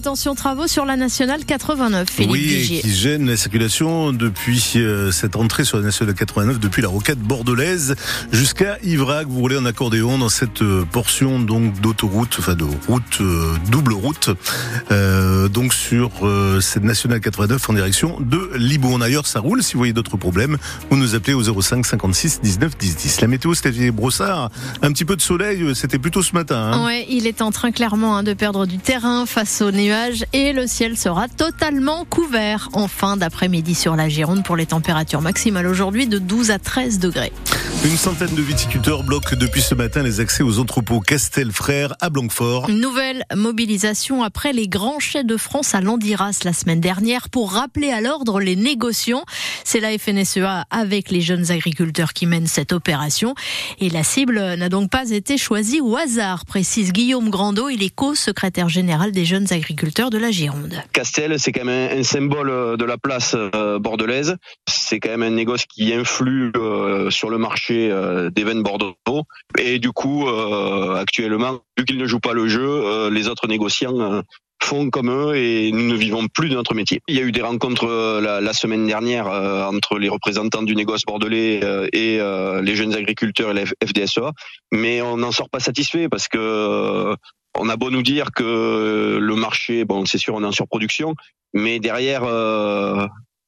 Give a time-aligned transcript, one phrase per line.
[0.00, 2.08] Attention travaux sur la nationale 89.
[2.08, 6.80] Philippe oui, qui gêne la circulation depuis euh, cette entrée sur la nationale 89, depuis
[6.80, 7.96] la roquette bordelaise
[8.32, 9.26] jusqu'à Ivrac.
[9.28, 13.92] Vous roulez en accordéon dans cette euh, portion donc d'autoroute, enfin de route euh, double
[13.92, 14.30] route,
[15.52, 16.12] donc sur
[16.62, 19.02] cette nationale 89 en direction de Libourne.
[19.02, 19.62] Ailleurs, ça roule.
[19.62, 20.56] Si vous voyez d'autres problèmes,
[20.88, 23.20] vous nous appelez au 05 56 19 10 10.
[23.20, 24.50] La météo, c'était Brossard.
[24.80, 26.70] Un petit peu de soleil, c'était plutôt ce matin.
[26.72, 26.86] Hein.
[26.86, 30.52] Ouais, il est en train clairement hein, de perdre du terrain face aux nuages et
[30.52, 35.66] le ciel sera totalement couvert en fin d'après-midi sur la Gironde pour les températures maximales
[35.66, 37.32] aujourd'hui de 12 à 13 degrés.
[37.84, 42.08] Une centaine de viticulteurs bloquent depuis ce matin les accès aux entrepôts Castel Frères à
[42.08, 42.70] Blanquefort.
[42.70, 47.90] Nouvelle mobilisation après les grands chais de France à Landiras la semaine dernière pour rappeler
[47.90, 49.24] à l'ordre les négociants.
[49.64, 53.34] C'est la FNSEA avec les jeunes agriculteurs qui mènent cette opération.
[53.80, 57.70] Et la cible n'a donc pas été choisie au hasard, précise Guillaume Grandot.
[57.70, 60.74] Il est co-secrétaire général des jeunes agriculteurs de la Gironde.
[60.92, 64.36] Castel, c'est quand même un symbole de la place euh, bordelaise.
[64.68, 68.94] C'est quand même un négoce qui influe euh, sur le marché euh, des vins Bordeaux.
[69.58, 73.48] Et du coup, euh, actuellement, vu qu'ils ne jouent pas le jeu, euh, les autres
[73.48, 74.22] négociants
[74.62, 77.00] font comme eux et nous ne vivons plus de notre métier.
[77.08, 81.60] Il y a eu des rencontres la, semaine dernière entre les représentants du négoce bordelais
[81.92, 84.32] et les jeunes agriculteurs et la FDSEA,
[84.70, 87.14] mais on n'en sort pas satisfait parce que
[87.58, 91.14] on a beau nous dire que le marché, bon, c'est sûr, on est en surproduction,
[91.52, 92.22] mais derrière,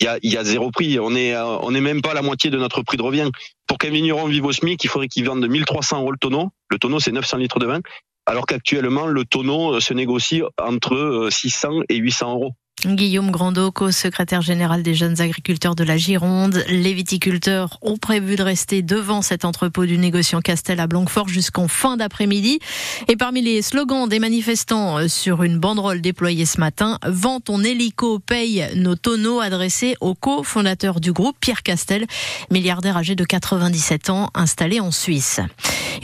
[0.00, 0.98] il y a, y a, zéro prix.
[1.00, 3.30] On est, on est même pas à la moitié de notre prix de revient.
[3.66, 6.50] Pour qu'un vigneron vive au SMIC, il faudrait qu'il vende 1300 euros le tonneau.
[6.70, 7.80] Le tonneau, c'est 900 litres de vin.
[8.28, 12.52] Alors qu'actuellement, le tonneau euh, se négocie entre 600 euh, et 800 euros.
[12.86, 16.62] Guillaume Grandot, co-secrétaire général des jeunes agriculteurs de la Gironde.
[16.68, 21.66] Les viticulteurs ont prévu de rester devant cet entrepôt du négociant Castel à Blanquefort jusqu'en
[21.66, 22.60] fin d'après-midi.
[23.08, 27.64] Et parmi les slogans des manifestants euh, sur une banderole déployée ce matin, Vends ton
[27.64, 32.06] hélico, paye nos tonneaux adressés au co-fondateur du groupe, Pierre Castel,
[32.52, 35.40] milliardaire âgé de 97 ans, installé en Suisse.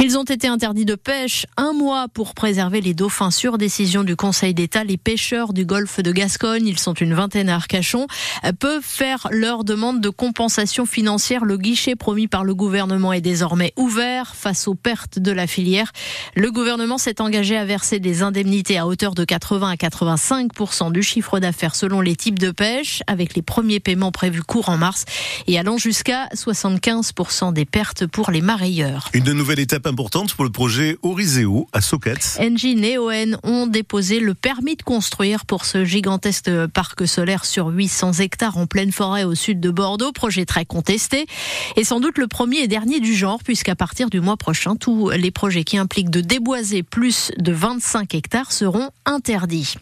[0.00, 4.16] Ils ont été interdits de pêche un mois pour préserver les dauphins sur décision du
[4.16, 4.82] Conseil d'État.
[4.82, 8.06] Les pêcheurs du golfe de Gascogne, ils sont une vingtaine à Arcachon,
[8.58, 11.44] peuvent faire leur demande de compensation financière.
[11.44, 15.92] Le guichet promis par le gouvernement est désormais ouvert face aux pertes de la filière.
[16.34, 21.02] Le gouvernement s'est engagé à verser des indemnités à hauteur de 80 à 85% du
[21.02, 25.04] chiffre d'affaires selon les types de pêche, avec les premiers paiements prévus courant mars
[25.46, 27.12] et allant jusqu'à 75
[27.52, 29.10] des pertes pour les marailleurs.
[29.12, 32.38] Une nouvelle étape importante pour le projet Oriseo à Soquets.
[32.40, 37.68] Engie et ON ont déposé le permis de construire pour ce gigantesque parc solaire sur
[37.68, 40.12] 800 hectares en pleine forêt au sud de Bordeaux.
[40.12, 41.26] Projet très contesté
[41.76, 45.10] et sans doute le premier et dernier du genre puisqu'à partir du mois prochain, tous
[45.10, 49.74] les projets qui impliquent de déboiser plus de 25 hectares seront interdits.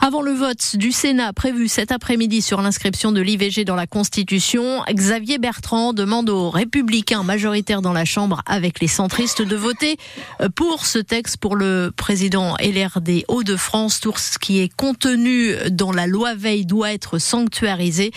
[0.00, 4.82] Avant le vote du Sénat prévu cet après-midi sur l'inscription de l'IVG dans la Constitution,
[4.88, 9.98] Xavier Bertrand demande aux républicains majoritaires dans la Chambre avec les centristes de voter
[10.54, 14.00] pour ce texte pour le président LR des Hauts-de-France.
[14.00, 18.10] Tout ce qui est contenu dans la loi Veil doit être sanctuarisé.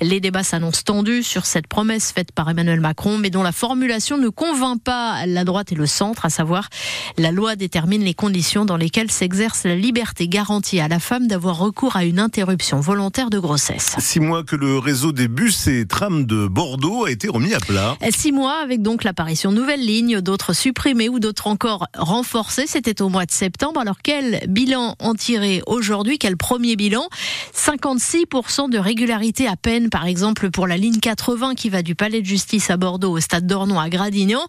[0.00, 4.18] Les débats s'annoncent tendus sur cette promesse faite par Emmanuel Macron, mais dont la formulation
[4.18, 6.68] ne convainc pas la droite et le centre, à savoir
[7.16, 11.58] la loi détermine les conditions dans lesquelles s'exerce la liberté garantie à la femme d'avoir
[11.58, 13.96] recours à une interruption volontaire de grossesse.
[13.98, 17.60] Six mois que le réseau des bus et trams de Bordeaux a été remis à
[17.60, 17.96] plat.
[18.10, 22.66] Six mois avec donc l'apparition de nouvelles lignes, d'autres supprimées ou d'autres encore renforcées.
[22.66, 23.80] C'était au mois de septembre.
[23.80, 26.18] Alors quel bilan en tirer aujourd'hui?
[26.18, 27.08] Quel premier bilan?
[27.54, 32.20] 56% de régularité à peine, par exemple pour la ligne 80 qui va du Palais
[32.20, 34.46] de Justice à Bordeaux au Stade d'Ornon à Gradignan.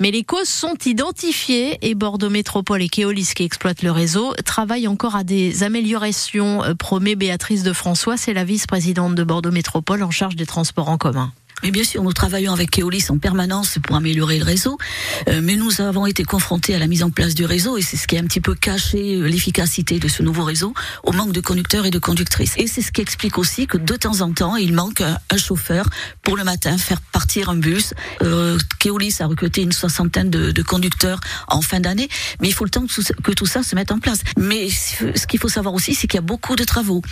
[0.00, 4.88] Mais les causes sont identifiées et Bordeaux Métropole et Keolis qui exploitent le réseau travaillent
[4.88, 10.02] encore à des améliorations euh, promet Béatrice de François, c'est la vice-présidente de Bordeaux Métropole
[10.02, 11.32] en charge des transports en commun.
[11.66, 14.78] Mais bien sûr, nous travaillons avec Keolis en permanence pour améliorer le réseau,
[15.28, 17.96] euh, mais nous avons été confrontés à la mise en place du réseau et c'est
[17.96, 21.32] ce qui a un petit peu caché euh, l'efficacité de ce nouveau réseau au manque
[21.32, 22.54] de conducteurs et de conductrices.
[22.56, 25.90] Et c'est ce qui explique aussi que de temps en temps, il manque un, chauffeur
[26.22, 27.94] pour le matin faire partir un bus.
[28.22, 31.18] Euh, Keolis a recruté une soixantaine de, de conducteurs
[31.48, 32.08] en fin d'année,
[32.40, 34.20] mais il faut le temps que tout ça se mette en place.
[34.38, 37.02] Mais ce qu'il faut savoir aussi, c'est qu'il y a beaucoup de travaux.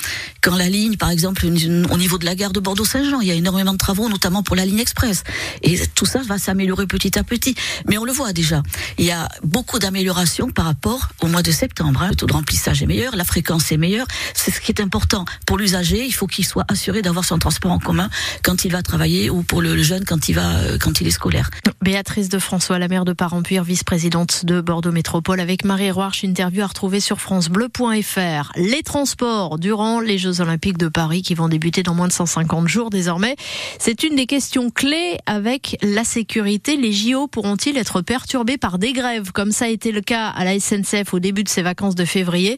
[0.41, 3.35] Quand la ligne, par exemple, au niveau de la gare de Bordeaux-Saint-Jean, il y a
[3.35, 5.25] énormément de travaux, notamment pour la ligne express.
[5.63, 7.55] Et tout ça va s'améliorer petit à petit.
[7.89, 8.63] Mais on le voit déjà.
[8.99, 12.03] Il y a beaucoup d'améliorations par rapport au mois de septembre.
[12.03, 12.09] Hein.
[12.11, 14.07] Le taux de remplissage est meilleur, la fréquence est meilleure.
[14.35, 16.05] C'est ce qui est important pour l'usager.
[16.05, 18.09] Il faut qu'il soit assuré d'avoir son transport en commun
[18.43, 21.51] quand il va travailler ou pour le jeune quand il va, quand il est scolaire.
[21.83, 26.63] Béatrice de François, la maire de Parampuire, vice-présidente de Bordeaux Métropole, avec Marie Roarch, interview
[26.63, 28.53] à retrouver sur francebleu.fr.
[28.57, 32.69] Les transports durant les Jeux Olympiques de Paris qui vont débuter dans moins de 150
[32.69, 33.37] jours désormais.
[33.79, 36.77] C'est une des questions clés avec la sécurité.
[36.77, 40.45] Les JO pourront-ils être perturbés par des grèves, comme ça a été le cas à
[40.45, 42.57] la SNCF au début de ses vacances de février?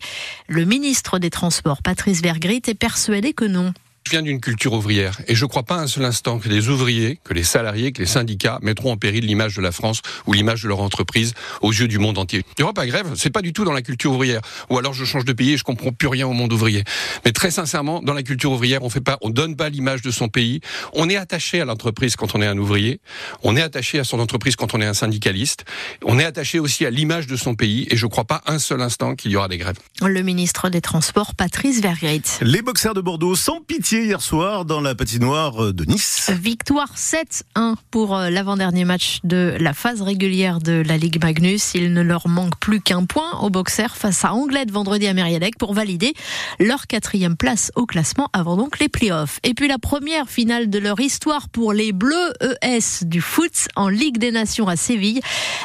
[0.49, 3.73] Le ministre des Transports, Patrice Vergrit, est persuadé que non.
[4.07, 6.69] Je viens d'une culture ouvrière et je ne crois pas un seul instant que les
[6.69, 10.33] ouvriers, que les salariés, que les syndicats mettront en péril l'image de la France ou
[10.33, 12.45] l'image de leur entreprise aux yeux du monde entier.
[12.51, 14.43] Il n'y aura pas grève, c'est pas du tout dans la culture ouvrière.
[14.71, 16.85] Ou alors je change de pays et je comprends plus rien au monde ouvrier.
[17.25, 20.13] Mais très sincèrement, dans la culture ouvrière, on fait pas, on donne pas l'image de
[20.13, 20.61] son pays.
[20.93, 23.01] On est attaché à l'entreprise quand on est un ouvrier.
[23.43, 25.65] On est attaché à son entreprise quand on est un syndicaliste.
[26.05, 28.61] On est attaché aussi à l'image de son pays et je ne crois pas un
[28.61, 29.79] seul instant qu'il y aura des grèves.
[30.01, 32.23] Le ministre des Transports, Patrice Vergrit.
[32.41, 36.31] Les boxeurs de Bordeaux, sans pitié hier soir dans la patinoire de Nice.
[36.31, 41.75] Victoire 7-1 pour euh, l'avant-dernier match de la phase régulière de la Ligue Magnus.
[41.75, 45.57] Il ne leur manque plus qu'un point aux boxers face à Anglette vendredi à Mériadec
[45.59, 46.15] pour valider
[46.59, 49.41] leur quatrième place au classement avant donc les playoffs.
[49.45, 52.33] Et puis la première finale de leur histoire pour les Bleus
[52.63, 55.21] ES du foot en Ligue des Nations à Séville.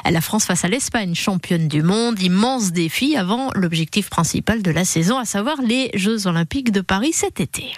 [0.09, 2.21] La France face à l'Espagne, championne du monde.
[2.21, 7.13] Immense défi avant l'objectif principal de la saison, à savoir les Jeux Olympiques de Paris
[7.13, 7.73] cet été.